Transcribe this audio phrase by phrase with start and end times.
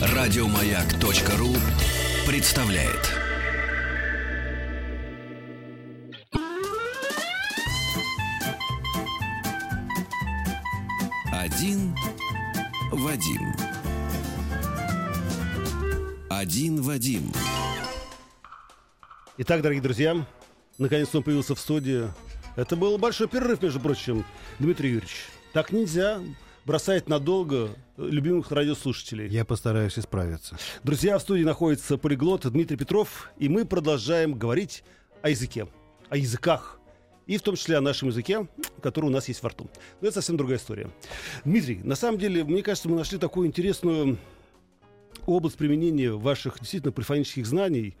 [0.00, 1.54] Радиомаяк.ру
[2.26, 3.18] представляет.
[11.32, 11.94] Один
[12.92, 13.54] Вадим.
[16.28, 17.32] Один Вадим.
[19.38, 20.26] Итак, дорогие друзья,
[20.78, 22.08] наконец он появился в студии.
[22.56, 24.24] Это был большой перерыв, между прочим,
[24.58, 25.26] Дмитрий Юрьевич.
[25.52, 26.20] Так нельзя
[26.66, 29.28] бросать надолго любимых радиослушателей.
[29.28, 30.58] Я постараюсь исправиться.
[30.84, 34.84] Друзья, в студии находится полиглот Дмитрий Петров, и мы продолжаем говорить
[35.22, 35.66] о языке,
[36.10, 36.78] о языках,
[37.26, 38.46] и в том числе о нашем языке,
[38.82, 39.70] который у нас есть во рту.
[40.00, 40.90] Но это совсем другая история.
[41.44, 44.18] Дмитрий, на самом деле, мне кажется, мы нашли такую интересную
[45.24, 47.96] область применения ваших действительно полифонических знаний,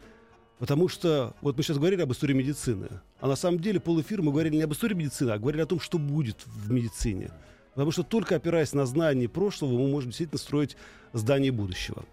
[0.58, 2.88] потому что вот мы сейчас говорили об истории медицины,
[3.20, 5.80] а на самом деле полэфир мы говорили не об истории медицины, а говорили о том,
[5.80, 7.30] что будет в медицине.
[7.74, 10.76] Потому что только опираясь на знания прошлого, мы можем действительно строить
[11.12, 12.04] здание будущего.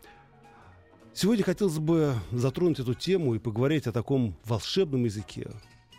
[1.14, 5.50] Сегодня хотелось бы затронуть эту тему и поговорить о таком волшебном языке,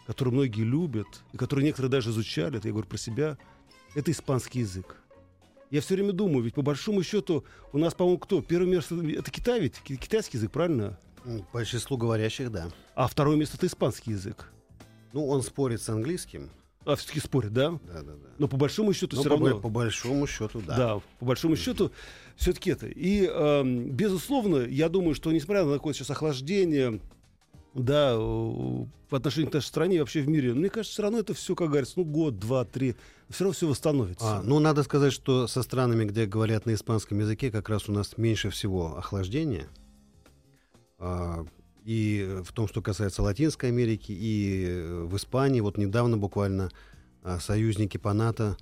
[0.06, 3.38] который многие любят, и который некоторые даже изучали, это я говорю про себя,
[3.94, 4.96] это испанский язык.
[5.70, 8.40] Я все время думаю, ведь по большому счету у нас, по-моему, кто?
[8.40, 9.80] Первое место это Китай ведь?
[9.80, 10.98] Китайский язык, правильно?
[11.52, 12.68] По числу говорящих, да.
[12.94, 14.52] А второе место это испанский язык.
[15.12, 16.50] Ну, он спорит с английским,
[16.86, 17.72] а все-таки спорят, да?
[17.72, 18.28] Да, да, да.
[18.38, 19.60] Но по большому счету Но все по, равно.
[19.60, 20.76] по большому счету, да.
[20.76, 21.90] Да, по большому счету
[22.36, 22.86] все-таки это.
[22.86, 27.00] И э, безусловно, я думаю, что несмотря на такое сейчас охлаждение,
[27.74, 31.18] да, э, по отношению к нашей стране и вообще в мире, мне кажется, все равно
[31.18, 32.94] это все, как говорится, ну год, два, три,
[33.30, 34.38] все равно все восстановится.
[34.38, 37.92] А, ну, надо сказать, что со странами, где говорят на испанском языке, как раз у
[37.92, 39.66] нас меньше всего охлаждения.
[40.98, 41.44] А,
[41.84, 46.70] и в том, что касается Латинской Америки, и в Испании, вот недавно буквально
[47.22, 48.56] а, союзники по НАТО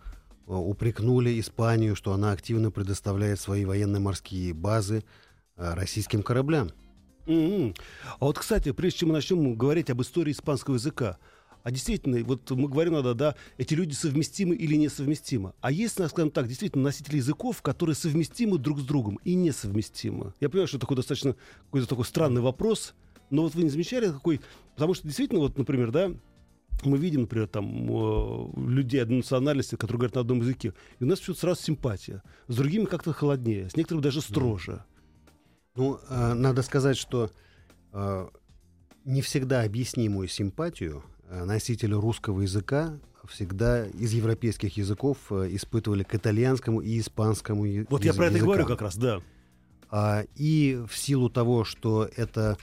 [0.47, 5.05] а, упрекнули Испанию, что она активно предоставляет свои военно-морские базы
[5.57, 6.71] российским кораблям.
[7.27, 7.77] Mm-hmm.
[8.19, 11.19] А вот, кстати, прежде чем мы начнем говорить об истории испанского языка,
[11.65, 15.55] а действительно, вот мы говорим надо, да, эти люди совместимы или несовместимы.
[15.63, 20.35] А есть, скажем так, действительно носители языков, которые совместимы друг с другом и несовместимы.
[20.41, 22.95] Я понимаю, что это такой достаточно какой-то такой странный вопрос,
[23.31, 24.43] но вот вы не замечали какой...
[24.75, 26.13] Потому что действительно, вот, например, да,
[26.83, 31.07] мы видим, например, там э, людей одной национальности, которые говорят на одном языке, и у
[31.07, 32.23] нас почему-то сразу симпатия.
[32.47, 34.85] С другими как-то холоднее, с некоторыми даже строже.
[35.77, 37.31] Ну, э, надо сказать, что
[37.93, 38.29] э,
[39.07, 46.81] не всегда объяснимую симпатию носители русского языка всегда из европейских языков э, испытывали к итальянскому
[46.81, 48.03] и испанскому Вот языкам.
[48.03, 49.21] я про это говорю как раз, да.
[49.91, 52.57] А, и в силу того, что это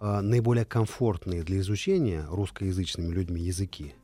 [0.00, 3.94] а, наиболее комфортные для изучения русскоязычными людьми языки,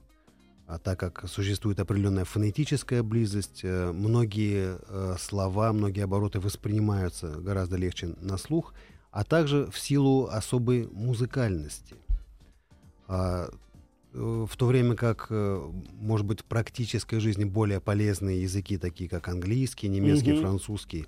[0.67, 7.77] а так как существует определенная фонетическая близость, э, многие э, слова, многие обороты воспринимаются гораздо
[7.77, 8.73] легче на слух,
[9.11, 11.95] а также в силу особой музыкальности.
[14.15, 19.11] Э, в то время как, э, может быть, в практической жизни более полезные языки, такие
[19.11, 20.41] как английский, немецкий, Мгм.
[20.41, 21.07] французский,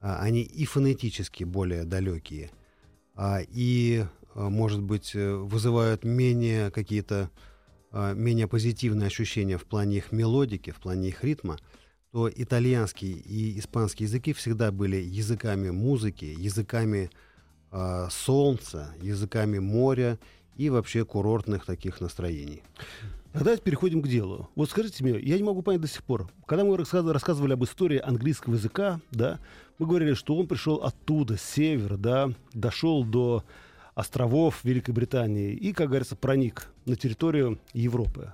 [0.00, 2.50] а, они и фонетически более далекие,
[3.16, 4.04] а, и,
[4.34, 7.30] а, может быть, э, вызывают менее какие-то
[7.96, 11.58] а, менее позитивные ощущения в плане их мелодики, в плане их ритма,
[12.10, 17.10] то итальянский и испанский языки всегда были языками музыки, языками
[18.10, 20.18] солнца, языками моря
[20.56, 22.62] и вообще курортных таких настроений.
[23.32, 24.48] Тогда переходим к делу.
[24.54, 26.30] Вот скажите мне, я не могу понять до сих пор.
[26.46, 29.40] Когда мы рассказывали, об истории английского языка, да,
[29.78, 33.44] мы говорили, что он пришел оттуда, с севера, да, дошел до
[33.96, 38.32] островов Великой Британии и, как говорится, проник на территорию Европы.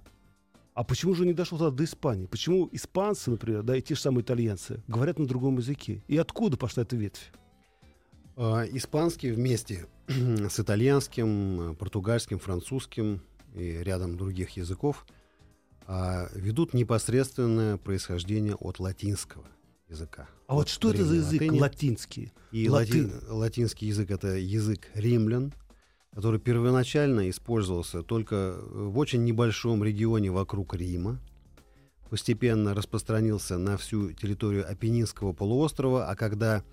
[0.74, 2.26] А почему же не дошел тогда до Испании?
[2.26, 6.02] Почему испанцы, например, да, и те же самые итальянцы говорят на другом языке?
[6.08, 7.32] И откуда пошла эта ветвь?
[8.36, 9.86] А, Испанский вместе
[10.50, 13.20] с итальянским, португальским, французским
[13.54, 15.06] и рядом других языков
[15.86, 19.44] а, ведут непосредственное происхождение от латинского
[19.88, 20.28] языка.
[20.46, 21.60] А вот От что это за язык латыни.
[21.60, 22.32] латинский?
[22.52, 23.06] И Латынь.
[23.06, 25.52] лати- латинский язык это язык римлян,
[26.12, 31.20] который первоначально использовался только в очень небольшом регионе вокруг Рима,
[32.08, 36.64] постепенно распространился на всю территорию Апеннинского полуострова, а когда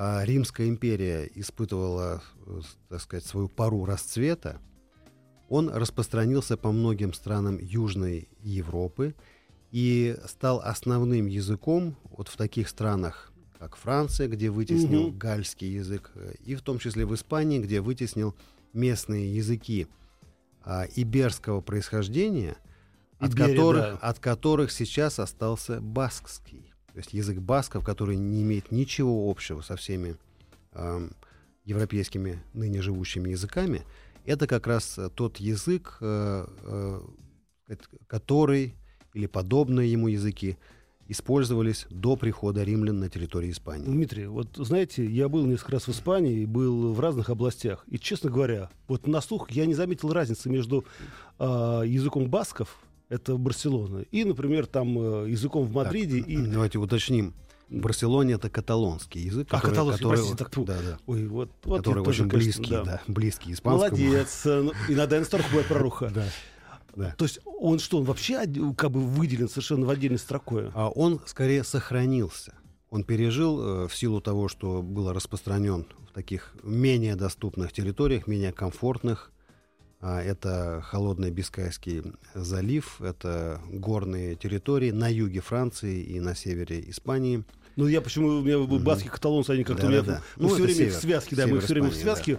[0.00, 4.60] а, Римская империя испытывала, э, так сказать, свою пару расцвета,
[5.48, 9.16] он распространился по многим странам Южной Европы
[9.72, 15.18] и стал основным языком вот в таких странах, как Франция, где вытеснил Мгм.
[15.18, 18.36] гальский язык, э, и в том числе в Испании, где вытеснил
[18.72, 19.88] местные языки
[20.62, 22.56] а, иберского происхождения,
[23.18, 23.96] от, Иберия, которых, да.
[23.96, 26.67] от которых сейчас остался баскский.
[26.92, 30.16] То есть язык басков, который не имеет ничего общего со всеми
[30.72, 31.12] эм,
[31.64, 33.84] европейскими ныне живущими языками,
[34.24, 37.00] это как раз э, тот язык, э, э,
[38.06, 38.74] который
[39.14, 40.56] или подобные ему языки
[41.08, 43.86] использовались до прихода римлян на территории Испании.
[43.86, 47.84] Дмитрий, вот знаете, я был несколько раз в Испании, был в разных областях.
[47.88, 50.84] И, честно говоря, вот на слух я не заметил разницы между
[51.38, 56.20] а, языком басков, это Барселона, и, например, там э, языком в Мадриде.
[56.20, 56.36] Так, и...
[56.36, 57.34] Давайте уточним.
[57.68, 61.50] В Барселоне это каталонский язык, А, который, каталонский, который- простите, так, да, да, Ой, вот,
[61.64, 62.82] вот который тоже, очень близкий, да.
[62.84, 64.02] да, близкий испанскому.
[64.02, 64.42] Молодец.
[64.46, 66.10] э, ну, Иногда инсторг бывает проруха.
[66.14, 66.24] Да,
[66.96, 67.14] да.
[67.18, 68.46] То есть он что, он вообще
[68.76, 70.70] как бы выделен совершенно в отдельной строкой?
[70.74, 72.54] А он скорее сохранился.
[72.90, 78.52] Он пережил э, в силу того, что был распространен в таких менее доступных территориях, менее
[78.52, 79.30] комфортных.
[80.00, 82.02] А, это холодный Бискайский
[82.34, 87.42] залив, это горные территории на юге Франции и на севере Испании.
[87.74, 88.82] Ну, я почему, у меня Мгм.
[88.82, 90.22] баски, каталонцы, они как-то у меня, Да-да-да.
[90.36, 92.14] мы Ну, все время в север, связке, да, мы все время в Испании, да.
[92.14, 92.38] связке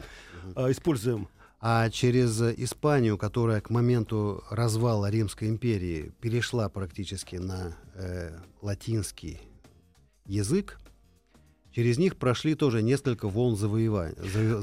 [0.55, 1.27] а, используем.
[1.61, 9.41] А через Испанию, которая к моменту развала Римской империи перешла практически на э, латинский
[10.25, 10.79] язык,
[11.79, 14.13] через них прошли тоже несколько волн завоевания.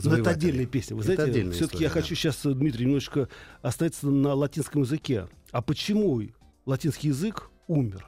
[0.05, 0.97] Но это отдельная песня.
[0.97, 3.31] Вы Это знаете, все-таки я история, хочу сейчас, Дмитрий, немножечко
[3.63, 5.27] остановиться на латинском языке.
[5.51, 6.21] А почему
[6.67, 8.07] латинский язык умер?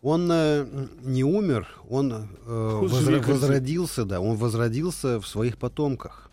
[0.00, 6.30] Он э, не умер, он э, возра- возродился, да, он возродился в своих потомках.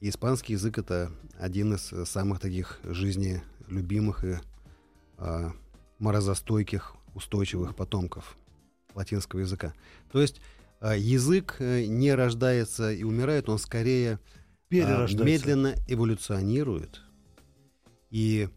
[0.00, 4.38] И испанский язык это один из э, самых таких жизнелюбимых и
[5.18, 5.50] э,
[5.98, 8.38] морозостойких, устойчивых потомков
[8.94, 9.74] латинского языка.
[10.10, 10.40] То есть
[10.80, 14.18] э, язык э, не рождается и умирает, он скорее
[14.68, 15.24] Перерождается.
[15.24, 17.00] медленно эволюционирует.
[18.10, 18.48] И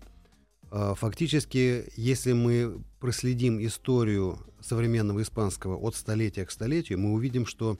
[0.70, 7.80] фактически, если мы проследим историю современного испанского от столетия к столетию, мы увидим, что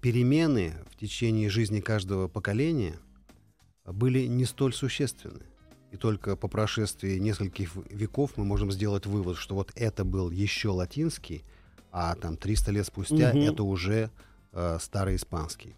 [0.00, 3.00] перемены в течение жизни каждого поколения
[3.84, 5.49] были не столь существенны.
[5.90, 10.68] И только по прошествии нескольких веков мы можем сделать вывод, что вот это был еще
[10.68, 11.42] латинский,
[11.90, 13.42] а там 300 лет спустя Мгм.
[13.42, 14.10] это уже
[14.52, 15.74] а, старый испанский.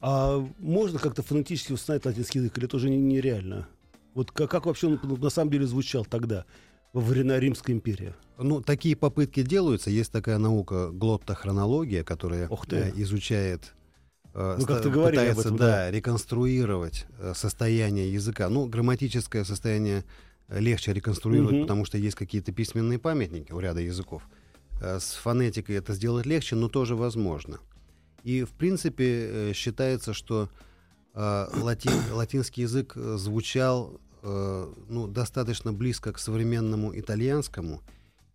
[0.00, 3.68] А можно как-то фонетически установить латинский язык, или это уже не- нереально?
[4.14, 6.44] Вот как, как вообще он на самом деле звучал тогда,
[6.92, 8.14] во времена Римской империи?
[8.38, 9.90] Ну, такие попытки делаются.
[9.90, 12.76] Есть такая наука глоттохронология, которая Ух ты.
[12.76, 13.74] э, изучает,
[14.38, 15.90] э, Вы ста- как-то говорили об пытается этом, да, да.
[15.90, 18.48] реконструировать э, состояние языка.
[18.48, 20.04] Ну, грамматическое состояние
[20.48, 21.62] легче реконструировать, Мгм.
[21.62, 24.22] потому что есть какие-то письменные памятники у ряда языков.
[24.80, 27.58] Э, С фонетикой это сделать легче, но тоже возможно.
[28.24, 30.48] И, в принципе, считается, что
[31.14, 37.80] э, лати- латинский язык звучал э, ну, достаточно близко к современному итальянскому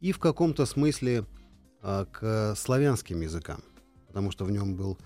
[0.01, 1.25] и в каком-то смысле
[1.81, 3.61] э, к славянским языкам,
[4.07, 5.03] потому что в нем был э,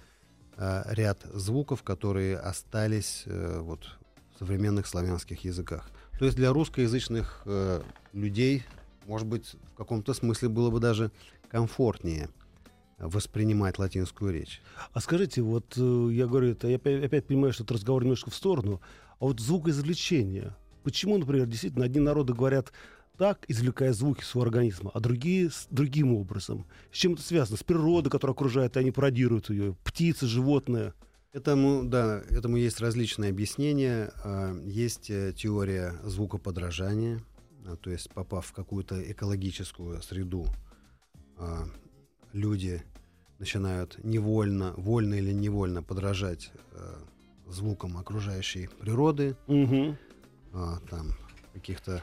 [0.57, 3.97] ряд звуков, которые остались э, вот,
[4.35, 5.89] в современных славянских языках.
[6.17, 7.81] То есть для русскоязычных э,
[8.13, 8.63] людей,
[9.05, 11.11] может быть, в каком-то смысле было бы даже
[11.49, 12.29] комфортнее
[12.97, 14.61] воспринимать латинскую речь.
[14.91, 18.31] А скажите, вот э, я говорю, это, я опять, опять понимаю, что это разговор немножко
[18.31, 18.81] в сторону,
[19.19, 20.55] а вот звукоизвлечение.
[20.83, 22.71] Почему, например, действительно одни народы говорят
[23.17, 26.65] так, извлекая звуки своего организма, а другие с другим образом?
[26.91, 27.57] С чем это связано?
[27.57, 29.75] С природой, которая окружает, и они пародируют ее?
[29.83, 30.93] Птицы, животные?
[31.33, 34.11] Этому, да, этому есть различные объяснения.
[34.23, 37.21] А, Есть э, теория звукоподражания,
[37.65, 40.47] а, то есть попав в какую-то экологическую среду,
[41.37, 41.65] а,
[42.33, 42.81] люди
[43.39, 46.93] начинают невольно, вольно или невольно подражать э,
[47.47, 49.35] звукам окружающей природы,
[50.53, 51.11] а, там
[51.53, 52.01] каких-то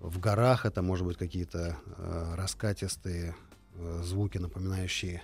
[0.00, 3.34] в горах это может быть какие-то э, раскатистые
[3.74, 5.22] э, звуки, напоминающие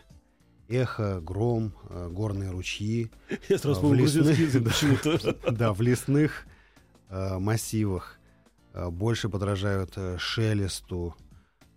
[0.68, 3.10] эхо, гром, э, горные ручьи.
[3.48, 4.70] Я сразу А, вспомнил лесных- язык да.
[4.70, 5.36] почему-то.
[5.52, 6.46] Да, в лесных
[7.08, 8.18] э, массивах
[8.74, 11.14] э, больше подражают э, шелесту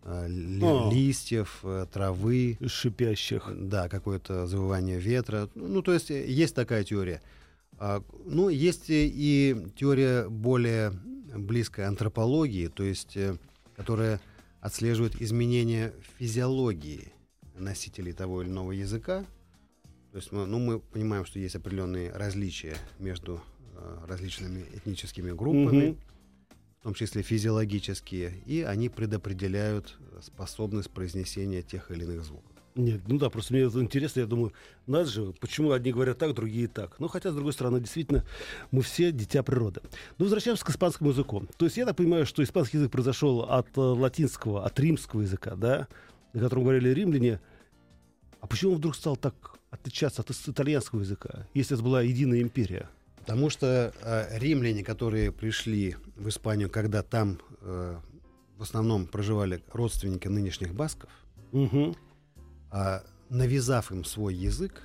[0.03, 0.25] э,
[0.61, 0.91] О.
[0.91, 3.49] листьев, э, травы, Шипящих.
[3.55, 5.47] да, какое-то завывание ветра.
[5.55, 7.21] Ну, то есть э, есть такая теория.
[7.77, 10.91] А, ну, есть э, и теория более
[11.35, 13.37] близкая антропологии, то есть, э,
[13.75, 14.19] которая
[14.61, 17.11] отслеживает изменения физиологии
[17.55, 19.25] носителей того или иного языка.
[20.11, 23.41] То есть, мы, ну, мы понимаем, что есть определенные различия между
[23.75, 25.97] э, различными этническими группами, Мгм.
[26.79, 32.51] в том числе физиологические, и они предопределяют э, способность произнесения тех или иных звуков.
[32.75, 34.53] Нет, ну да, просто мне это интересно, я думаю,
[34.87, 36.99] нас же, почему одни говорят так, другие так.
[36.99, 38.25] Ну, хотя, с другой стороны, действительно,
[38.71, 39.81] мы все дитя природы.
[40.17, 41.45] Но возвращаемся к испанскому языку.
[41.57, 45.55] То есть я так понимаю, что испанский язык произошел от э, латинского, от римского языка,
[45.55, 45.87] да,
[46.33, 47.41] на котором говорили римляне.
[48.39, 49.33] А почему он вдруг стал так
[49.71, 52.89] отличаться от итальянского языка, если это была единая империя?
[53.17, 57.97] Потому что э, римляне, которые пришли в Испанию, когда там э,
[58.57, 61.09] в основном проживали родственники нынешних басков,
[61.51, 61.95] Угу.
[62.71, 64.83] А, навязав им свой язык,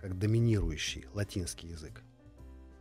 [0.00, 2.02] как доминирующий латинский язык,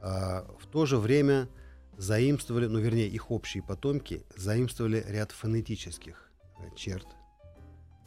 [0.02, 1.50] а, в то же время
[1.98, 7.06] заимствовали, ну вернее их общие потомки, заимствовали ряд фонетических э, черт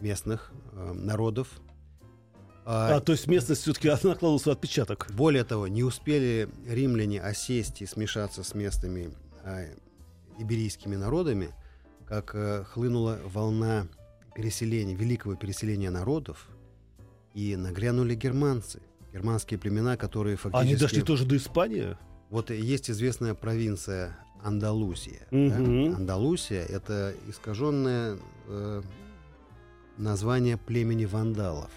[0.01, 1.61] местных э, народов.
[2.65, 5.09] А, А, то есть местность все-таки накладывала свой отпечаток.
[5.13, 9.67] более того, не успели римляне осесть и смешаться с местными а,
[10.39, 11.51] иберийскими народами,
[12.07, 13.89] как э, хлынула волна
[14.35, 16.49] переселения, великого переселения народов,
[17.35, 18.81] и нагрянули германцы,
[19.13, 20.67] германские племена, которые фактически...
[20.67, 21.97] Они дошли тоже до Испании?
[22.31, 25.27] Вот есть известная провинция Андалусия.
[25.31, 25.37] да.
[25.37, 25.95] Мгм.
[25.97, 28.83] Андалусия— это искаженное э,
[29.97, 31.71] название племени вандалов.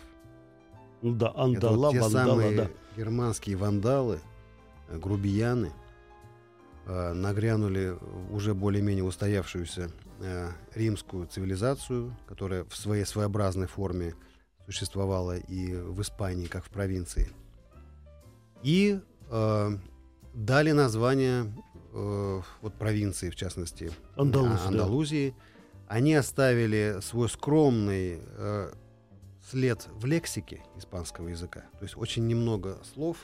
[1.01, 2.69] Да, Это Андала, вот те Вандала, самые да.
[2.97, 4.19] германские вандалы,
[4.89, 5.71] грубияны,
[6.87, 7.95] э, нагрянули
[8.31, 14.15] уже более-менее устоявшуюся э, римскую цивилизацию, которая в своей своеобразной форме
[14.65, 17.29] существовала и в Испании, как в провинции.
[18.63, 19.77] И э,
[20.33, 21.53] дали название
[21.93, 24.67] э, вот провинции, в частности, Андалусия, а- да.
[24.67, 25.35] Андалузии.
[25.87, 28.73] Они оставили свой скромный э,
[29.49, 31.61] след в лексике испанского языка.
[31.77, 33.17] То есть очень немного слов,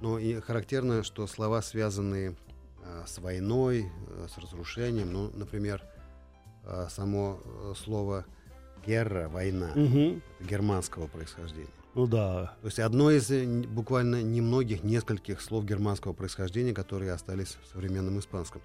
[0.00, 2.34] но и характерно, что слова, связанные
[2.82, 5.12] э, с войной, э, с разрушением.
[5.12, 5.97] Ну, например, э,
[6.90, 8.24] само э, слово
[8.86, 10.22] «герра»— «война» Мгм.
[10.40, 11.68] германского происхождения.
[11.94, 12.54] Ну да.
[12.60, 18.18] То есть одно из э, буквально немногих, нескольких слов германского происхождения, которые остались в современном
[18.18, 18.62] испанском.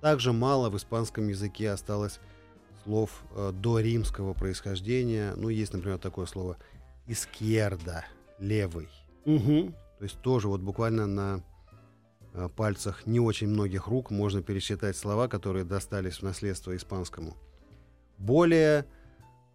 [0.00, 2.20] Также мало в испанском языке осталось
[2.84, 5.34] слов э, до римского происхождения.
[5.36, 6.56] Ну, есть, например, такое слово
[7.06, 8.04] «изкьерда»—
[8.38, 8.88] «левый».
[9.24, 9.72] Мгм.
[9.98, 11.40] То есть тоже вот буквально на э,
[12.56, 17.36] пальцах не очень многих рук можно пересчитать слова, которые достались в наследство испанскому.
[18.18, 18.86] Более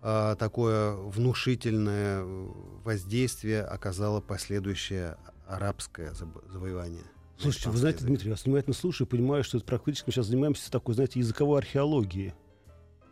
[0.01, 2.48] э, такое внушительное э,
[2.83, 5.17] воздействие оказало последующее
[5.48, 7.03] арабское завоевание.
[7.38, 8.09] Слушайте, вы знаете, язык.
[8.09, 11.19] Дмитрий, я вас внимательно слушаю и понимаю, что это практически мы сейчас занимаемся такой, знаете,
[11.19, 12.33] языковой археологией.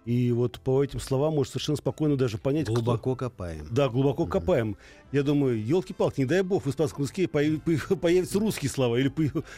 [0.07, 3.67] И вот по этим словам можно совершенно спокойно даже понять, кто- глубоко копаем.
[3.69, 4.31] Да, глубоко Мгм.
[4.31, 4.77] копаем.
[5.11, 9.11] Я думаю, елки-палки, не дай бог, в испанском языке появ- появ- появятся русские слова или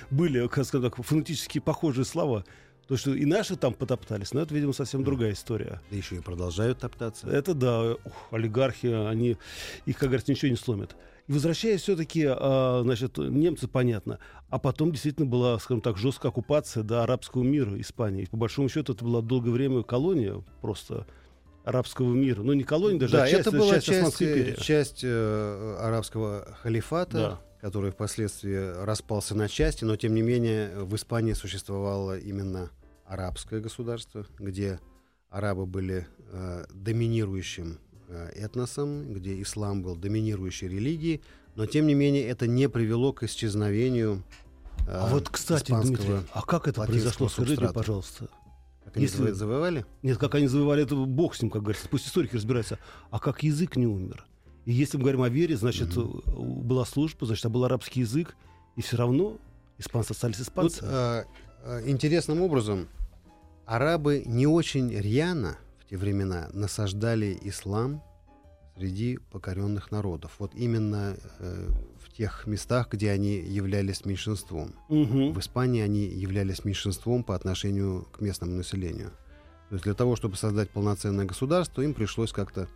[0.10, 2.46] были, как скажем так, фонетически похожие слова.
[2.88, 5.82] То, что и наши там потоптались, но это, видимо, совсем другая история.
[5.92, 7.28] Да еще и продолжают топтаться.
[7.30, 9.38] Это да, ух, олигархи, они,
[9.86, 10.96] их, как говорится, ничего не сломят.
[11.30, 14.18] И возвращаясь все-таки, значит, немцы, понятно,
[14.50, 18.24] а потом действительно была, скажем так, жесткая оккупация да, арабского мира Испании.
[18.24, 21.06] И по большому счету это была долгое время колония просто
[21.64, 22.42] арабского мира.
[22.42, 24.56] Ну, не колония даже, да, а часть, это была часть часть, э, империи.
[24.60, 27.42] часть, э, арабского халифата, Да.
[27.62, 32.72] который впоследствии распался на части, но тем не менее в Испании существовало именно
[33.06, 34.80] арабское государство, где
[35.30, 37.78] арабы были э, доминирующим
[38.36, 41.22] этносом, где ислам был доминирующей религией,
[41.56, 44.24] но тем не менее это не привело к исчезновению
[44.88, 47.28] э, А вот, кстати, Дмитрий, а как это произошло?
[47.30, 47.74] Скажите, субстрата.
[47.74, 48.30] пожалуйста.
[48.86, 49.86] Как они если- заво- завоевали?
[50.02, 51.88] Нет, как они завоевали, это бог с ним, как говорится.
[51.90, 52.80] Пусть историки разбираются.
[53.12, 54.26] А как язык не умер?
[54.66, 58.36] И если мы говорим о вере, значит, э, была служба, значит, а был арабский язык,
[58.76, 59.38] и все равно
[59.78, 60.80] испанцы остались Тут испанцы.
[60.84, 61.24] э,
[61.66, 62.88] э, интересным образом
[63.66, 65.58] арабы не очень рьяно
[65.90, 68.04] те времена насаждали ислам
[68.78, 70.36] среди покоренных народов.
[70.40, 71.68] Вот именно э,
[72.00, 74.74] в тех местах, где они являлись меньшинством.
[74.88, 75.34] Мгм.
[75.34, 79.10] В Испании они являлись меньшинством по отношению к местному населению.
[79.70, 82.68] То есть для того, чтобы создать полноценное государство, им пришлось как-то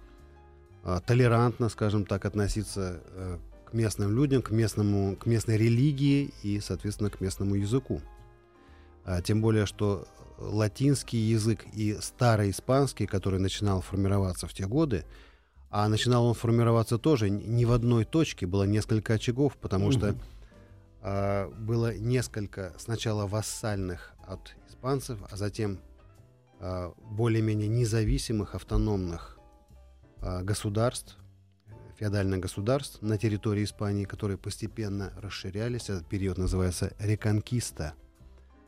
[0.83, 6.59] а, толерантно, скажем так, относиться э, к местным людям, к, местному, к местной религии и,
[6.59, 8.01] соответственно, к местному языку.
[9.05, 15.05] А, тем более, что латинский язык и старый испанский, который начинал формироваться в те годы,
[15.69, 20.21] а начинал он формироваться тоже не в одной точке, было несколько очагов, потому что Мгм.
[21.01, 25.79] а, было несколько сначала вассальных от испанцев, а затем
[26.59, 29.37] а, более-менее независимых, автономных
[30.21, 31.17] а, государств,
[31.97, 35.89] феодальных государств на территории Испании, которые постепенно расширялись.
[35.89, 37.93] Этот период называется реконкиста,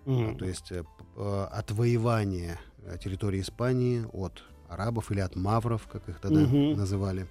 [0.05, 0.37] Мгм.
[0.37, 0.83] то есть э,
[1.15, 2.59] э, отвоевание
[3.03, 6.73] территории Испании от арабов или от мавров, как их тогда Мгм.
[6.77, 7.27] называли.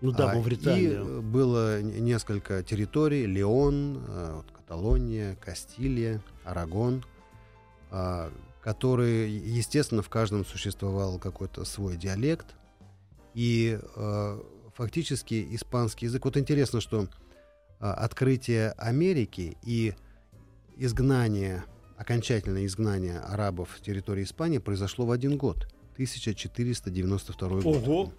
[0.00, 1.02] Ну да, Мавритания.
[1.02, 3.26] И было несколько территорий.
[3.26, 7.04] Леон, Каталония, Кастилия, Арагон,
[7.90, 8.30] а,
[8.62, 12.54] которые, естественно, в каждом существовал какой-то свой диалект.
[13.34, 13.78] И
[14.74, 16.24] фактически испанский язык...
[16.24, 17.08] Вот интересно, что
[17.80, 19.94] открытие Америки и
[20.76, 21.64] изгнание,
[21.98, 25.68] окончательное изгнание арабов с территории Испании произошло в один год.
[25.94, 27.66] 1492 год.
[27.66, 28.12] Ого!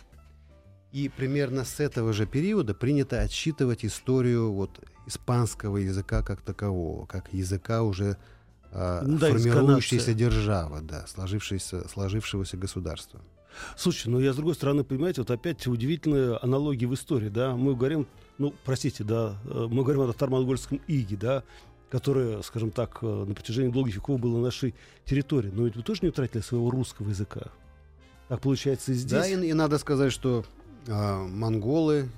[0.92, 7.32] И примерно с этого же периода принято отсчитывать историю вот испанского языка как такового, как
[7.32, 8.18] языка уже
[8.72, 13.22] Ну да, формирующейся державы, да, сложившейся, сложившегося государства.
[13.78, 17.56] Слушай, ну я с другой стороны, понимаете, вот опять удивительные аналогии в истории, да.
[17.56, 18.08] Мы говорим,
[18.38, 21.44] ну, простите, да, э, мы говорим о татаро-монгольском иге, да,
[21.90, 25.52] которое, скажем так, э, на протяжении долгих веков было на нашей территории.
[25.54, 27.42] Но ведь вы тоже не утратили своего русского языка.
[28.28, 29.12] Так получается и здесь.
[29.12, 30.46] Да, и, и надо сказать, что
[30.88, 32.10] а, монголы,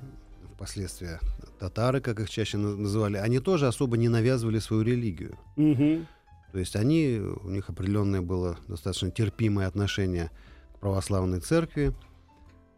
[0.56, 1.20] впоследствии
[1.60, 5.38] татары, как их чаще на- называли, они тоже особо не навязывали свою религию.
[5.56, 6.08] Мгм.
[6.52, 10.32] То есть они, у них определенное было достаточно терпимое отношение
[10.76, 11.94] к православной церкви,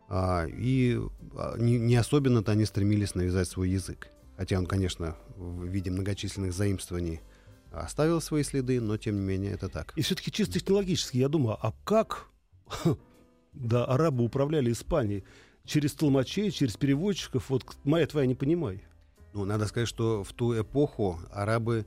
[0.10, 1.00] а, и
[1.36, 4.10] а, не, не особенно-то они стремились навязать свой язык.
[4.38, 7.22] Хотя он, конечно, в виде многочисленных заимствований
[7.72, 9.94] оставил свои следы, но тем не менее это так.
[9.96, 12.28] И все-таки чисто технологически, я думаю, а как
[13.54, 15.24] да, арабы управляли Испанией?
[15.66, 17.50] Через толмачей, через переводчиков?
[17.50, 18.84] Вот моя твоя не понимай.
[19.34, 21.86] Ну, надо сказать, что в ту эпоху арабы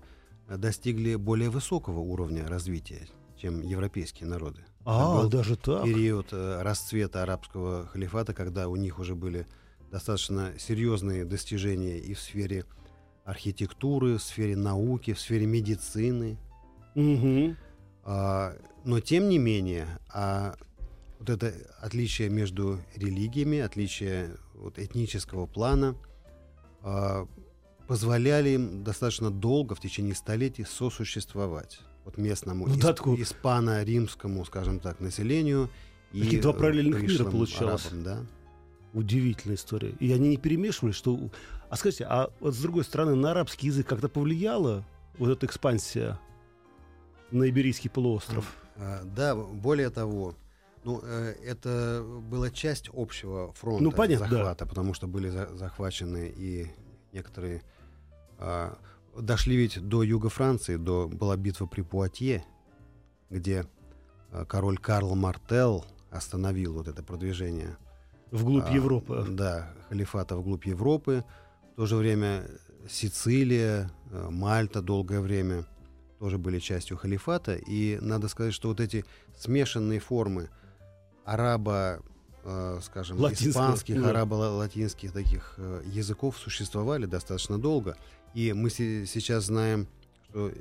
[0.49, 4.65] достигли более высокого уровня развития, чем европейские народы.
[4.85, 5.85] А, был даже так?
[5.85, 9.47] период э, расцвета арабского халифата, когда у них уже были
[9.97, 12.67] достаточно серьезные достижения и в сфере
[13.25, 16.37] архитектуры, в сфере науки, в сфере медицины.
[16.95, 17.57] Мгм.
[18.05, 20.55] А, но тем не менее, а,
[21.19, 25.97] вот это отличие между религиями, отличие вот, этнического плана
[26.83, 27.26] а,
[27.88, 31.81] позволяли им достаточно долго, в течение столетий, сосуществовать.
[32.05, 35.71] Вот местному Ну исп- испано-римскому, скажем так, населению
[36.12, 37.87] и Такие два э, параллельных мира получалось.
[37.87, 38.26] арабам, да.
[38.97, 39.91] Удивительная история.
[40.00, 41.19] И они не перемешивали, что...
[41.69, 44.85] А скажите, а вот с другой стороны, на арабский язык как-то повлияла
[45.19, 46.19] вот эта экспансия
[47.30, 48.56] на Иберийский полуостров?
[48.76, 50.35] А, Да, более того,
[50.85, 54.37] ну, э, это была часть общего фронта Ну, понятно, да.
[54.37, 56.67] захвата, потому что были за- захвачены и
[57.13, 57.63] некоторые...
[58.39, 58.78] а,
[59.15, 62.47] дошли ведь до юга Франции, до, была битва при Пуатье,
[63.28, 63.67] где
[64.32, 67.76] а, король Карл Мартел остановил вот это продвижение
[68.30, 69.25] Вглубь а, Европы.
[69.28, 71.25] Да, халифата вглубь Европы.
[71.73, 72.45] В то же время
[72.89, 75.65] Сицилия, э, Мальта долгое время
[76.19, 77.54] тоже были частью халифата.
[77.54, 79.04] И надо сказать, что вот эти
[79.36, 80.49] смешанные формы
[81.25, 82.00] араба,
[82.45, 84.10] э, скажем, испанских, да.
[84.10, 87.97] арабо-латинских таких э, языков существовали достаточно долго.
[88.34, 89.86] И мы се- сейчас знаем,
[90.30, 90.52] что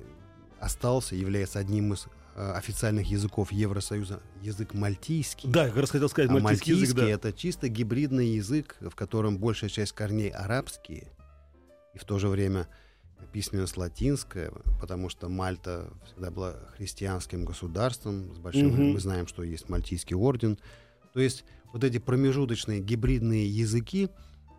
[0.60, 5.50] остался, является одним из официальных языков Евросоюза язык мальтийский.
[5.50, 7.28] Да, я как раз хотел сказать, А мальтийский язык, мальтийский да.
[7.30, 11.08] это чисто гибридный язык, в котором большая часть корней арабские,
[11.94, 12.68] и в то же время
[13.32, 18.94] письменность латинская, потому что Мальта всегда была христианским государством, с большим, Мгм.
[18.94, 20.58] мы знаем, что есть Мальтийский орден.
[21.14, 21.44] То есть
[21.74, 24.10] вот эти промежуточные гибридные языки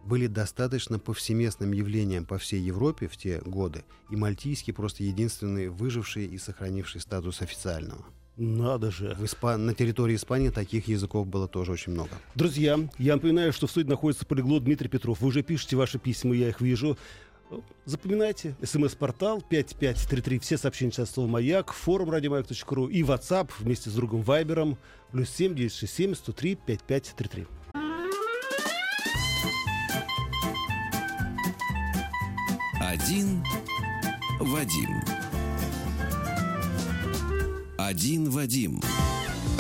[0.07, 6.27] были достаточно повсеместным явлением по всей Европе в те годы, и мальтийский просто единственный выживший
[6.27, 8.05] и сохранивший статус официального.
[8.37, 9.15] Надо же.
[9.19, 12.11] В Испа- На территории Испании таких языков было тоже очень много.
[12.35, 15.21] Друзья, я напоминаю, что в студии находится полиглот Дмитрий Петров.
[15.23, 16.99] Вы уже пишете ваши письма, я их вижу.
[17.87, 18.57] Запоминайте.
[18.63, 20.39] СМС-портал 5533.
[20.41, 24.77] Все сообщения сейчас слово «Маяк», форум радиомаяк.ру и WhatsApp вместе с другом Вайбером.
[25.13, 27.47] Плюс 7 967 103 5533.
[33.07, 33.45] Один
[34.41, 34.91] Вадим.
[37.79, 38.81] Один Вадим.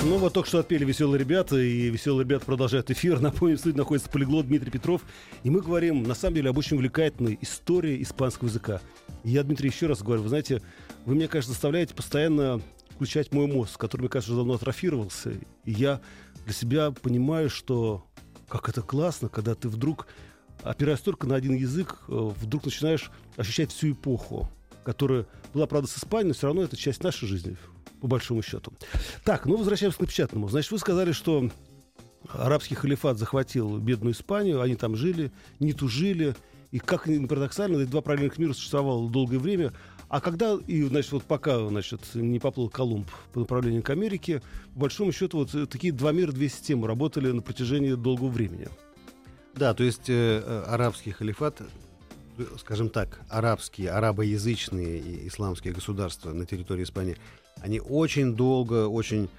[0.02, 3.20] Ну вот только что отпели «Веселые ребята», и «Веселые ребята» продолжают эфир.
[3.20, 5.02] Напомню, в студии находится полиглот Дмитрий Петров.
[5.44, 8.80] И мы говорим, на самом деле, об очень увлекательной истории испанского языка.
[9.22, 10.60] И я, Дмитрий, еще раз говорю, вы знаете,
[11.04, 12.60] вы меня, конечно, заставляете постоянно
[12.96, 15.34] включать мой мозг, который, мне кажется, давно атрофировался.
[15.64, 16.00] И я
[16.46, 18.08] для себя понимаю, что
[18.48, 20.08] как это классно, когда ты вдруг,
[20.70, 24.48] опираясь только на один язык, э, вдруг начинаешь ощущать всю эпоху,
[24.84, 27.56] которая была, правда, с Испанией, но все равно это часть нашей жизни,
[28.00, 28.72] по большому счету.
[29.24, 30.48] Так, ну возвращаемся к напечатанному.
[30.48, 31.50] Значит, вы сказали, что
[32.28, 36.34] арабский халифат захватил бедную Испанию, они там жили, не тужили,
[36.72, 39.72] и как ни парадоксально, эти два параллельных мира существовало долгое время.
[40.08, 44.42] А когда, и, значит, вот пока, значит, не поплыл Колумб по направлению к Америке,
[44.74, 48.68] по большому счету, вот э, такие два мира, две системы работали на протяжении долгого времени.
[49.56, 51.62] Да, то есть э, э, арабский халифат,
[52.38, 57.16] э, скажем так, арабские, арабоязычные исламские государства на территории Испании,
[57.62, 59.30] они очень долго, очень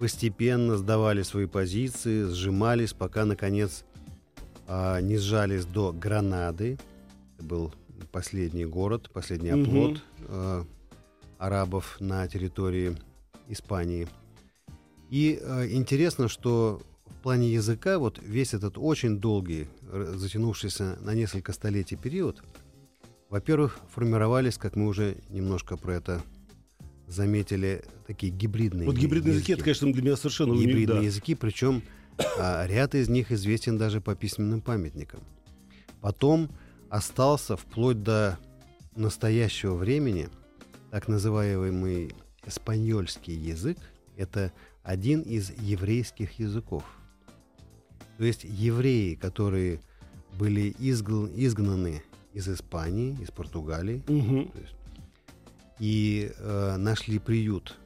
[0.00, 3.84] постепенно сдавали свои позиции, сжимались, пока, наконец,
[4.66, 6.78] э, не сжались до Гранады.
[7.36, 7.72] Это был
[8.10, 10.00] последний город, последний оплот Мгм.
[10.28, 10.64] э,
[11.38, 12.96] арабов на территории
[13.48, 14.08] Испании.
[15.10, 16.82] И э, интересно, что
[17.20, 19.68] в плане языка вот весь этот очень долгий,
[20.14, 22.42] затянувшийся на несколько столетий период,
[23.28, 26.22] во-первых, формировались, как мы уже немножко про это
[27.06, 31.04] заметили, такие гибридные Вот гибридные языки, это, конечно, для меня совершенно гибридные да.
[31.04, 31.82] языки, причем
[32.38, 35.20] а, ряд из них известен даже по письменным памятникам.
[36.00, 36.48] Потом
[36.88, 38.38] остался вплоть до
[38.96, 40.30] настоящего времени
[40.90, 42.14] так называемый
[42.46, 43.76] эспаньольский язык.
[44.16, 46.82] Это один из еврейских языков.
[48.20, 49.80] То есть евреи, которые
[50.38, 52.02] были изгл- изгнаны
[52.34, 54.02] из Испании, из Португалии,
[54.52, 54.74] то есть,
[55.78, 57.78] и э, нашли приют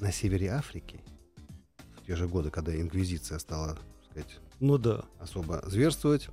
[0.00, 0.98] на севере Африки
[2.02, 5.04] в те же годы, когда инквизиция стала, так сказать, Ну да.
[5.20, 6.30] особо зверствовать,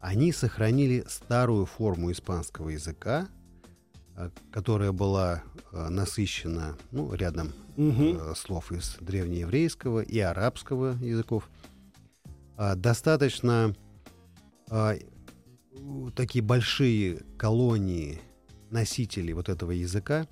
[0.00, 3.28] они сохранили старую форму испанского языка,
[4.16, 11.48] э, которая была э, насыщена ну, рядом э, слов из древнееврейского и арабского языков.
[12.56, 13.74] А, достаточно
[14.70, 14.96] а,
[16.14, 18.20] такие большие колонии
[18.70, 20.26] носителей вот этого языка.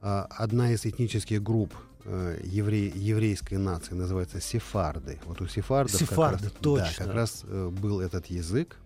[0.00, 5.18] А, одна из этнических групп э, евре- еврейской нации называется сефарды.
[5.26, 6.86] Вот у сефардов как Сефарды, раз- точно.
[6.98, 8.78] Да, как раз был этот язык.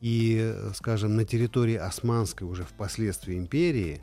[0.00, 4.00] И, скажем, на территории Османской уже впоследствии империи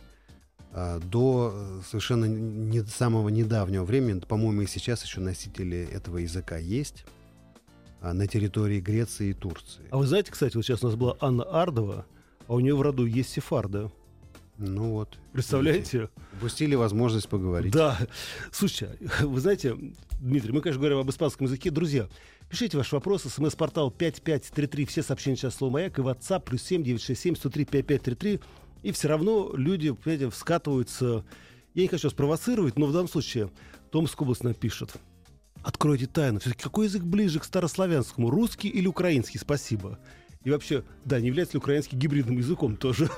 [0.71, 7.03] до э, совершенно не самого недавнего времени, по-моему, и сейчас еще носители этого языка есть
[8.01, 9.83] на территории Греции и Турции.
[9.91, 12.05] А вы знаете, кстати, вот сейчас у нас была Анна Ардова,
[12.47, 13.91] а у нее в роду есть сефарда.
[14.57, 15.17] Ну вот.
[15.33, 16.09] Представляете?
[16.33, 17.73] Упустили возможность поговорить.
[17.73, 17.97] Да.
[18.51, 19.77] Слушайте, вы знаете,
[20.19, 21.69] Дмитрий, мы, конечно, говорим об испанском языке.
[21.69, 22.07] Друзья,
[22.49, 23.29] пишите ваши вопросы.
[23.29, 24.85] СМС-портал 5533.
[24.85, 28.39] Все сообщения сейчас слово «Маяк» и WhatsApp плюс 7 967 103 5533.
[28.83, 31.23] И все равно люди, понимаете, вскатываются.
[31.75, 33.51] Я не хочу вас провоцировать, но в данном случае
[33.91, 34.95] Томская область нам пишет.
[35.67, 36.39] Откройте тайну.
[36.39, 38.29] Все-таки какой язык ближе к старославянскому?
[38.29, 39.37] Русский или украинский?
[39.37, 39.99] Спасибо.
[40.45, 43.09] И вообще, да, не является ли украинский гибридным языком тоже?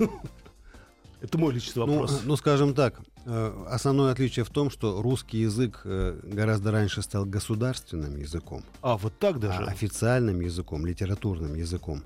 [1.22, 2.22] Это мой личный Ну, вопрос.
[2.24, 7.04] э, ну, скажем так, э, основное отличие в том, что русский язык э, гораздо раньше
[7.04, 9.66] стал государственным языком, А, вот так а даже?
[9.66, 12.04] официальным языком, литературным языком.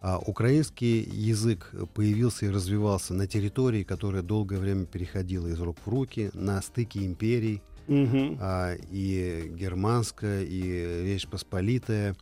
[0.00, 5.88] А украинский язык появился и развивался на территории, которая долгое время переходила из рук в
[5.90, 8.38] руки, на стыке империй, Мгм.
[8.40, 12.16] а, и германская, и Речь Посполитая,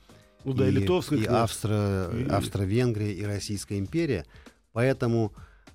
[0.44, 1.24] Ну да, и Литовская, и.
[1.26, 4.24] Австро, И- Австро-Венгрия, и Российская империя.
[4.72, 5.32] Поэтому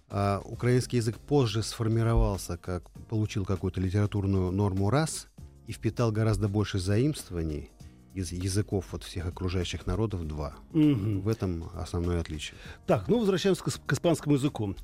[0.09, 5.27] а, украинский язык позже сформировался, как получил какую-то литературную норму раз
[5.67, 7.71] и впитал гораздо больше заимствований
[8.13, 10.53] из языков вот всех окружающих народов два.
[10.71, 11.21] Мгм.
[11.21, 12.55] В этом основное отличие.
[12.87, 14.75] Так, ну возвращаемся к, к испанскому языку.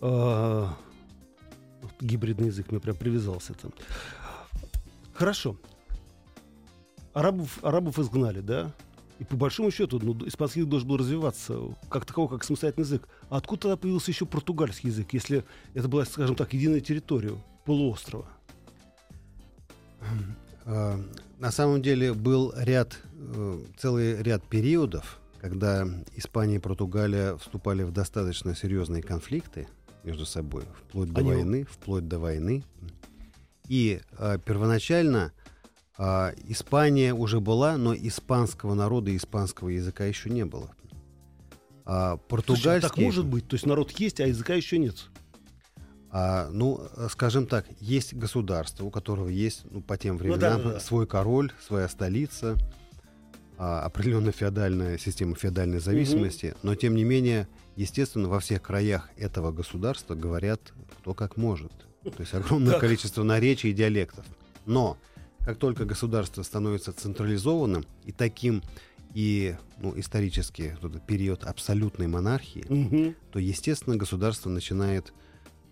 [0.00, 3.72] Вот гибридный язык мне прям привязался там.
[5.18, 5.56] Хорошо.
[7.12, 8.72] Арабов, арабов изгнали, да?
[9.18, 11.58] И по большому счету, ну, испанский язык должен был развиваться
[11.90, 13.08] как таковой, как самостоятельный язык.
[13.28, 15.42] А откуда тогда появился еще португальский язык, если
[15.74, 17.32] это была, скажем так, единая территория
[17.64, 18.26] полуострова?
[20.64, 21.00] А,
[21.40, 27.90] На самом деле был ряд, э, целый ряд периодов, когда Испания и Португалия вступали в
[27.90, 29.66] достаточно серьезные конфликты
[30.04, 32.62] между собой, вплоть до Они- войны, вплоть до войны.
[33.68, 35.32] И а, первоначально
[35.96, 40.70] а, Испания уже была, но испанского народа и испанского языка еще не было.
[41.84, 43.48] А, Слушай, а португальский, так может быть?
[43.48, 45.08] То есть народ есть, а языка еще нет.
[46.10, 50.62] а, ну, э, скажем так, есть государство, у которого есть, ну, по тем да, временам,
[50.62, 50.80] да, да.
[50.80, 52.56] свой король, своя столица,
[53.58, 59.50] а, определенная феодальная система феодальной зависимости, но тем не менее, естественно, во всех краях этого
[59.50, 61.72] государства говорят кто как может.
[62.04, 62.80] То есть огромное Так.
[62.80, 64.24] количество наречий и диалектов.
[64.66, 64.96] Но
[65.44, 68.62] как только государство становится централизованным и таким
[69.14, 73.14] и ну, исторически этот период абсолютной монархии, Мгм.
[73.32, 75.12] то, естественно, государство начинает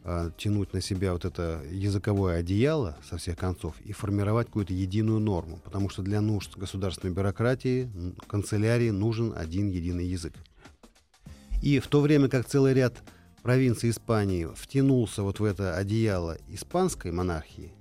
[0.09, 5.19] а, тянуть на себя вот это языковое одеяло со всех концов и формировать какую-то единую
[5.19, 7.91] норму, потому что для нужд государственной бюрократии,
[8.29, 10.33] канцелярии нужен один единый язык.
[11.61, 13.03] И в то время как целый ряд
[13.47, 17.73] провинций Испании втянулся вот в это одеяло испанской монархии,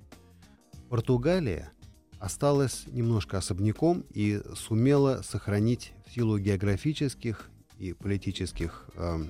[0.88, 1.72] Португалия
[2.20, 7.50] осталась немножко особняком и сумела сохранить в силу географических
[7.80, 9.24] и политических э,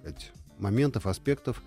[0.00, 1.62] сказать, моментов, аспектов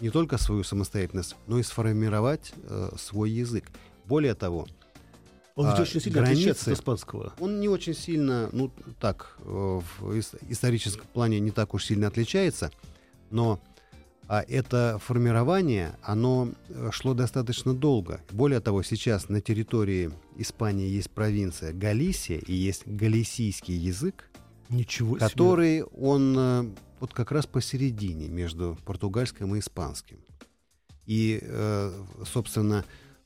[0.00, 3.66] не только свою самостоятельность, но и сформировать э, свой язык.
[4.06, 4.66] Более того,
[5.56, 7.34] Он ведь а, очень сильно границы- отличается от испанского.
[7.38, 12.06] он не очень сильно, ну так, э, в ис- историческом плане не так уж сильно
[12.06, 12.72] отличается,
[13.32, 13.60] но
[14.28, 18.22] а это формирование, оно э, шло достаточно долго.
[18.30, 24.30] Более того, сейчас на территории Испании есть провинция Галисия и есть галисийский язык,
[24.70, 25.28] Ничего себе.
[25.28, 26.64] который он э,
[27.00, 30.18] вот как раз посередине между португальским и испанским.
[31.04, 31.92] И, э,
[32.24, 32.84] собственно,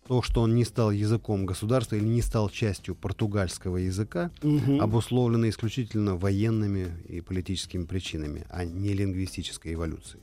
[0.08, 4.80] то, что он не стал языком государства или не стал частью португальского языка, Мгм.
[4.80, 10.22] обусловлено исключительно военными и политическими причинами, а не лингвистической эволюцией.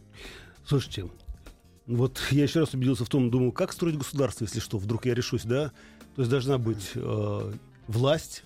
[0.65, 1.09] Слушайте,
[1.85, 5.13] вот я еще раз убедился в том, думаю, как строить государство, если что, вдруг я
[5.13, 5.71] решусь, да?
[6.15, 7.53] То есть должна быть э,
[7.87, 8.43] власть,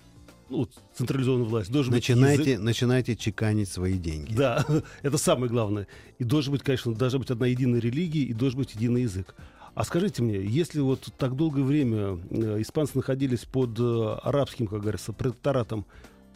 [0.50, 2.64] ну, централизованная власть, должен быть Начинайте, язык.
[2.64, 4.34] начинайте чеканить свои деньги.
[4.34, 4.64] Да,
[5.02, 5.86] это самое главное.
[6.18, 9.34] И должен быть, конечно, должна быть одна единая религия и должен быть единый язык.
[9.78, 14.80] А скажите мне, если вот так долгое время э, испанцы находились под э, арабским, как
[14.80, 15.86] говорится, протекторатом,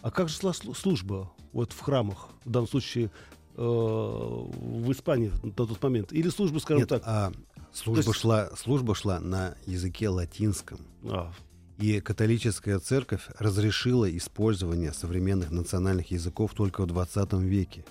[0.00, 3.10] а как же шла слу- служба вот в храмах, в данном случае
[3.56, 6.12] э, в Испании на тот момент?
[6.12, 7.32] Или служба, скажем Нет, так, а
[7.72, 10.78] служба, есть- шла, служба шла на языке латинском.
[11.02, 11.32] а,
[11.78, 17.84] И католическая церковь разрешила использование современных национальных языков только в 20 веке.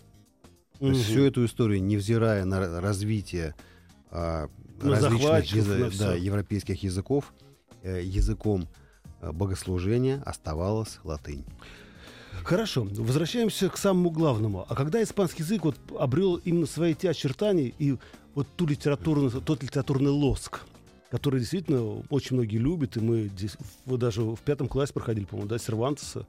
[0.80, 3.54] То есть всю эту историю, невзирая на развитие
[4.10, 4.48] а,
[4.84, 7.34] На различных язы- на да, европейских языков,
[7.84, 8.68] э, языком
[9.22, 11.46] э, богослужения оставалась латынь.
[12.44, 14.66] Хорошо, возвращаемся к самому главному.
[14.68, 17.98] А когда испанский язык вот обрел именно свои те очертания и
[18.34, 20.62] вот ту литературный, тот литературный лоск,
[21.12, 25.50] который действительно очень многие любят, и мы здесь, вот даже в пятом классе проходили, по-моему,
[25.50, 26.26] да, Сервантеса.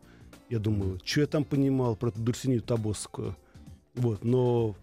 [0.51, 3.37] Я думаю, что я там понимал про эту Дульсинию Табосскую.
[3.95, 4.75] Вот, но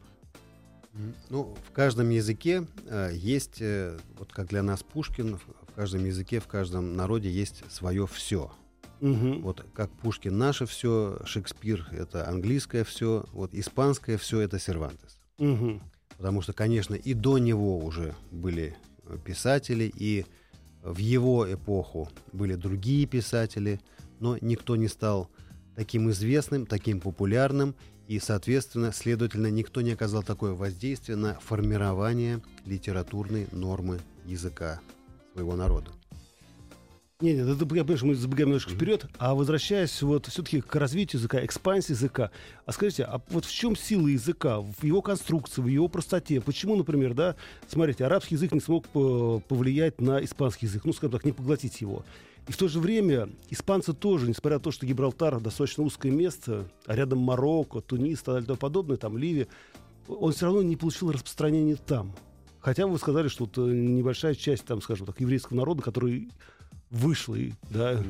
[1.30, 6.06] Ну, в каждом языке э, есть, э, вот как для нас Пушкин, в в каждом
[6.06, 8.52] языке, в каждом народе есть свое все.
[9.00, 15.20] мгм, Вот как Пушкин наше все, Шекспир это английское все, вот испанское все это Сервантес.
[15.38, 15.82] мгм.
[16.18, 20.26] Потому что, конечно, и до него уже были э, писатели, и
[20.84, 23.80] в его эпоху были другие писатели,
[24.20, 25.30] но никто не стал
[25.76, 27.74] таким известным, таким популярным,
[28.10, 34.82] и, соответственно, следовательно, никто не оказал такое воздействие на формирование литературной нормы языка
[35.34, 35.91] своего народа.
[37.22, 40.74] Не, не, это, я понимаю, что мы забегаем немножко вперед, а возвращаясь вот все-таки к
[40.74, 42.32] развитию языка, экспансии языка,
[42.65, 46.41] а скажите, а вот в чем сила языка, в его конструкции, в его простоте?
[46.41, 47.36] Почему, например, да,
[47.67, 51.80] смотрите, арабский язык не смог по- повлиять на испанский язык, ну, скажем так, не поглотить
[51.82, 52.04] его.
[52.50, 56.66] И в то же время испанцы тоже, несмотря на то, что Гибралтар достаточно узкое место,
[56.88, 59.48] а рядом Марокко, Тунис и так далее и тому подобное, там Ливия,
[60.08, 62.12] он все равно не получил распространения там.
[62.60, 66.30] Хотя вы сказали, что вот э, небольшая часть, там, скажем так, еврейского народа, который
[66.90, 68.04] вышла, и, да,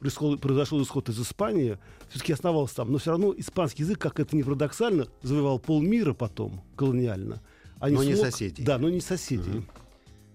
[0.00, 1.76] происход- произошел исход из Испании,
[2.08, 2.90] все-таки оставался там.
[2.90, 7.42] Но все равно испанский язык, как это ни парадоксально, завоевал полмира потом, колониально.
[7.80, 8.64] А Но не смог- соседей.
[8.64, 9.62] Да, но не соседей.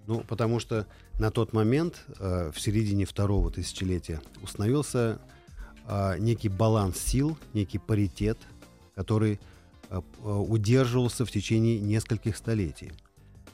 [0.10, 0.88] Ну, потому что
[1.19, 5.19] на тот момент, э, в середине второго тысячелетия, установился
[5.88, 8.39] э, некий баланс сил, некий паритет,
[8.95, 9.39] который
[9.91, 12.91] э, удерживался в течение нескольких столетий.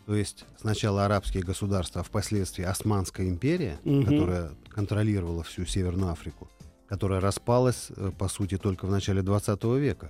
[0.05, 4.05] То есть сначала арабские государства, а впоследствии Османская империя, Мгм.
[4.05, 6.49] которая контролировала всю Северную Африку,
[6.87, 10.09] которая распалась, по сути, только в начале 20 века.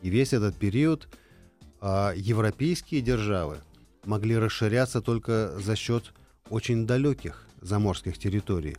[0.00, 1.06] И весь этот период
[1.80, 3.58] европейские державы
[4.04, 6.12] могли расширяться только за счет
[6.50, 8.76] очень далеких заморских территорий.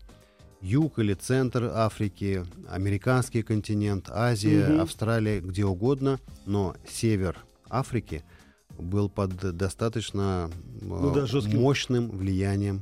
[0.62, 4.82] Юг или центр Африки, американский континент, Азия, Мгм.
[4.82, 7.38] Австралия, где угодно, но север
[7.70, 8.24] Африки
[8.78, 10.50] был под достаточно
[10.82, 11.60] э, Ну да, жестким.
[11.60, 12.82] мощным влиянием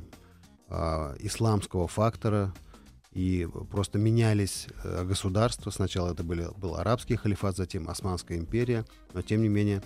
[0.68, 2.54] а, исламского фактора,
[3.12, 5.70] и просто менялись э, государства.
[5.70, 9.82] Сначала это были, был арабский халифат, затем Османская империя, но тем не менее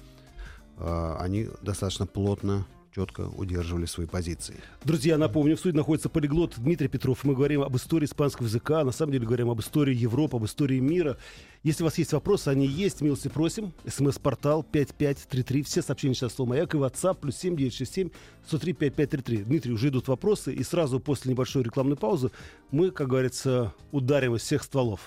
[0.78, 4.56] они достаточно плотно, четко удерживали свои позиции.
[4.82, 7.24] Друзья, напомню, в студии находится полиглот Дмитрий Петров.
[7.24, 10.78] Мы говорим об истории испанского языка, на самом деле говорим об истории Европы, об истории
[10.78, 11.18] мира.
[11.62, 13.74] Если у вас есть вопросы, они есть, милости просим.
[13.86, 18.10] СМС-портал 5533, все сообщения сейчас слово «Маяк» и WhatsApp плюс 7967
[18.46, 19.44] 103 5533.
[19.44, 22.30] Дмитрий, уже идут вопросы, и сразу после небольшой рекламной паузы
[22.70, 25.00] мы, как говорится, ударим из всех стволов.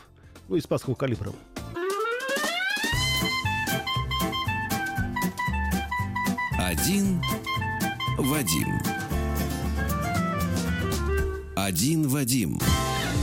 [0.47, 1.31] Ну, испанского калибра.
[6.69, 7.19] Один
[8.19, 8.79] Вадим.
[11.55, 12.59] Один Вадим.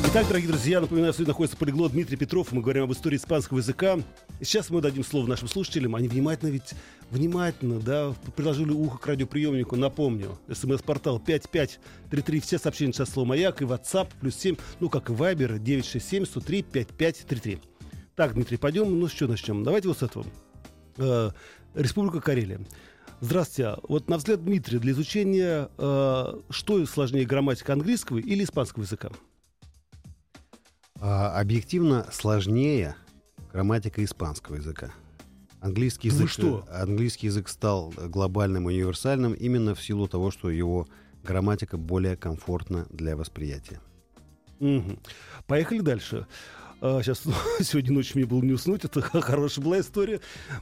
[0.04, 2.50] Итак, дорогие друзья, напоминаю, что находится полиглот Дмитрий Петров.
[2.50, 4.00] Мы говорим об истории испанского языка.
[4.40, 5.94] И сейчас мы дадим слово нашим слушателям.
[5.94, 6.74] Они внимательно ведь,
[7.12, 9.76] внимательно, да, приложили ухо к радиоприемнику.
[9.76, 12.40] Напомню, смс-портал 5533.
[12.40, 16.62] Все сообщения сейчас слово «Маяк» и WhatsApp плюс 7, ну, как и Viber 967 103
[16.62, 17.60] 5533.
[18.16, 19.62] Так, Дмитрий, пойдем, ну, с чего начнем?
[19.62, 20.26] Давайте вот с этого.
[21.76, 22.60] Республика Карелия.
[23.20, 23.76] Здравствуйте.
[23.86, 29.10] Вот на взгляд Дмитрия, для изучения э, что сложнее, грамматика английского или испанского языка?
[31.00, 32.96] А, объективно сложнее
[33.52, 34.90] грамматика испанского языка.
[35.60, 36.66] Английский вы язык, что?
[36.70, 40.86] английский язык стал глобальным, универсальным именно в силу того, что его
[41.22, 43.80] грамматика более комфортна для восприятия.
[44.60, 44.98] Мгм.
[45.46, 46.26] Поехали дальше.
[46.80, 47.22] А, сейчас
[47.60, 50.20] сегодня ночью мне было не уснуть, это хорошая была история.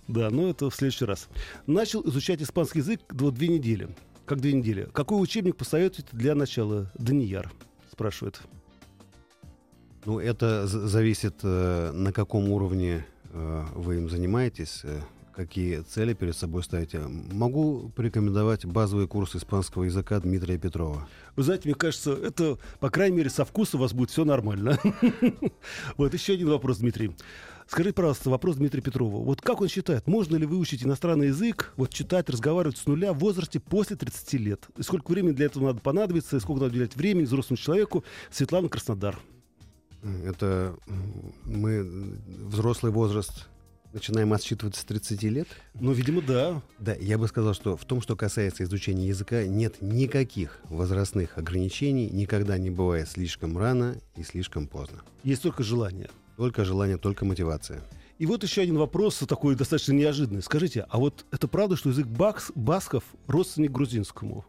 [0.09, 1.29] Да, но это в следующий раз.
[1.67, 3.89] Начал изучать испанский язык вот две недели.
[4.27, 4.89] Как две недели.
[4.93, 6.91] Какой учебник посоветуете для начала?
[6.95, 7.53] Данияр
[7.91, 8.41] спрашивает.
[10.07, 15.01] Ну, это зависит, э, на каком уровне э, вы им занимаетесь, э,
[15.35, 17.01] какие цели перед собой ставите.
[17.01, 21.09] Могу порекомендовать базовый курс испанского языка Дмитрия Петрова.
[21.37, 24.79] Вы знаете, мне кажется, это, по крайней мере, со вкусом у вас будет все нормально.
[25.97, 27.13] Вот еще один вопрос, Дмитрий.
[27.67, 29.25] Скажите, пожалуйста, вопрос Дмитрия Петрова.
[29.25, 33.19] Вот как он считает, можно ли выучить иностранный язык, вот читать, разговаривать с нуля в
[33.19, 34.69] возрасте после 30 лет?
[34.77, 38.05] И сколько времени для этого надо понадобиться, и сколько надо уделять времени взрослому человеку?
[38.31, 39.19] Светлана Краснодар.
[40.25, 42.19] Это м, мы м,
[42.49, 43.49] взрослый возраст
[43.95, 45.49] начинаем отсчитывать с 30 лет?
[45.75, 46.61] Ну, видимо, да.
[46.79, 52.11] Да, я бы сказал, что в том, что касается изучения языка, нет никаких возрастных ограничений,
[52.11, 55.03] никогда не бывает слишком рано и слишком поздно.
[55.23, 56.11] Есть только желание.
[56.37, 57.83] Только желание, только мотивация.
[58.19, 60.43] И вот еще один вопрос, такой достаточно неожиданный.
[60.43, 64.45] Скажите, а вот это правда, что язык бакс, басков родственник грузинскому?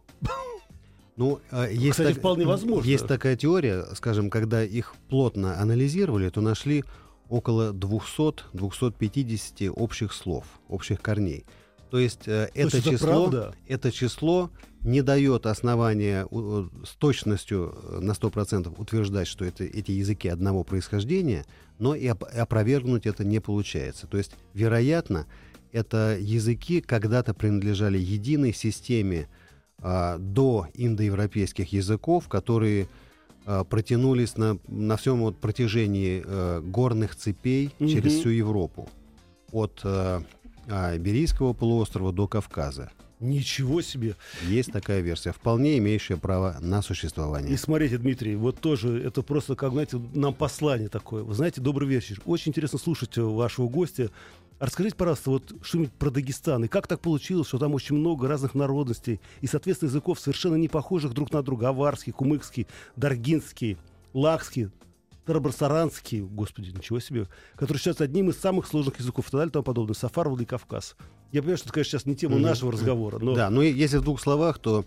[1.18, 2.88] Ну, а, есть Кстати, вполне возможно.
[2.88, 6.84] Есть такая теория, скажем, когда их плотно анализировали, то нашли
[7.30, 11.46] около 200-250 общих слов, общих корней.
[11.92, 14.50] То есть э, То есть это, это число, это число
[14.82, 20.64] не дает основания у- с точностью э, на 100% утверждать, что это, эти языки одного
[20.64, 21.46] происхождения,
[21.80, 24.08] но и оп- опровергнуть это не получается.
[24.08, 25.26] То есть, вероятно,
[25.72, 29.28] это языки когда-то принадлежали единой системе
[29.80, 32.88] а, до индоевропейских языков, которые
[33.70, 38.20] протянулись на, на всем вот протяжении э, горных цепей через Мгм.
[38.20, 38.90] всю Европу.
[39.52, 40.22] От э,
[40.68, 42.92] а, Иберийского полуострова до Кавказа.
[43.22, 44.16] Ничего себе.
[44.46, 47.54] Есть такая версия, вполне имеющая право на существование.
[47.54, 51.24] И смотрите, Дмитрий, вот тоже это просто, как, знаете, нам послание такое.
[51.24, 52.22] Вы знаете, добрый вечер.
[52.26, 54.10] Очень интересно слушать э, вашего гостя.
[54.60, 56.64] Расскажите, пожалуйста, вот что-нибудь про Дагестан.
[56.64, 60.70] И как так получилось, что там очень много разных народностей и, соответственно, языков совершенно не
[60.70, 61.70] похожих друг на друга.
[61.70, 63.78] Аварский, кумыкский, даргинский,
[64.14, 64.70] лакский,
[65.26, 69.54] тарабарсаранский, господи, ничего себе, который считается одним из самых сложных языков и так далее и
[69.54, 69.96] тому подобное.
[69.96, 70.96] Сафар, Владикавказ.
[71.32, 73.36] Я понимаю, что это, конечно, сейчас не тема нашего разговора, но...
[73.36, 74.86] Да, но и если в двух словах, то,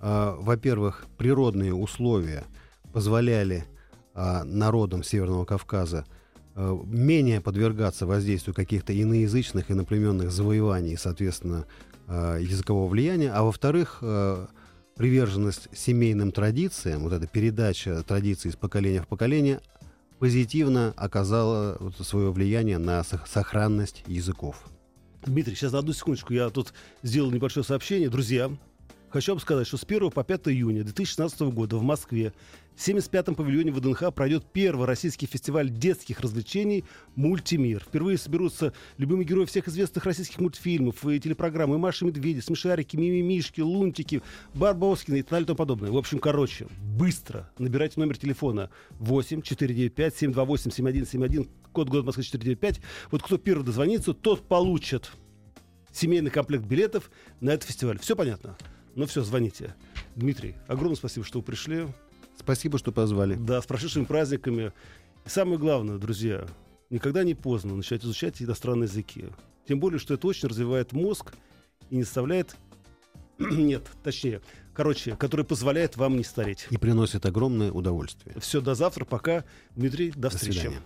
[0.00, 2.44] а, во-первых, природные условия
[2.92, 3.66] позволяли
[4.14, 6.06] а, народам Северного Кавказа
[6.56, 11.66] менее подвергаться воздействию каких-то иноязычных, иноплеменных завоеваний, соответственно,
[12.06, 14.48] а, языкового влияния, а во-вторых, а,
[14.96, 19.60] приверженность семейным традициям, вот эта передача традиций из поколения в поколение,
[20.18, 24.64] позитивно оказала свое влияние на сох- сохранность языков.
[25.24, 26.32] Дмитрий, сейчас одну секундочку.
[26.32, 28.10] Я тут сделал небольшое сообщение.
[28.10, 28.50] Друзья,
[29.12, 32.32] хочу вам сказать, что с 1 по 5 июня 2016 года в Москве
[32.74, 37.84] в 75-м павильоне ВДНХ пройдет первый российский фестиваль детских развлечений «Мультимир».
[37.84, 41.74] Впервые соберутся любимые герои всех известных российских мультфильмов и телепрограмм.
[41.74, 44.22] И Маша и Медведи, Смешарики, Мимимишки, Лунтики,
[44.54, 45.90] Барбоскины и так далее и тому подобное.
[45.90, 52.80] В общем, короче, быстро набирайте номер телефона 8 495 728 7171 код города Москвы 495.
[53.10, 55.12] Вот кто первый дозвонится, тот получит
[55.92, 57.98] семейный комплект билетов на этот фестиваль.
[57.98, 58.56] Все понятно?
[58.94, 59.74] Ну все, звоните.
[60.16, 61.86] Дмитрий, огромное спасибо, что вы пришли.
[62.38, 63.34] Спасибо, что позвали.
[63.34, 64.72] Да, с прошедшими праздниками.
[65.24, 66.46] И самое главное, друзья,
[66.90, 69.26] никогда не поздно начать изучать иностранные языки.
[69.66, 71.32] Тем более, что это очень развивает мозг
[71.90, 72.56] и не составляет...
[73.38, 74.40] Нет, точнее,
[74.74, 76.66] короче, который позволяет вам не стареть.
[76.70, 78.34] И приносит огромное удовольствие.
[78.40, 79.44] Все, до завтра, пока.
[79.76, 80.58] Дмитрий, до, До встречи.
[80.58, 80.80] свидания.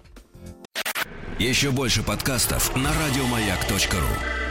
[1.39, 4.46] Еще больше подкастов на радиомаяк.ру.